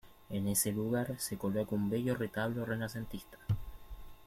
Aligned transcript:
En 0.31 0.47
ese 0.47 0.71
lugar 0.71 1.19
se 1.19 1.37
coloca 1.37 1.75
un 1.75 1.87
bello 1.87 2.15
retablo 2.15 2.65
renacentista. 2.65 3.37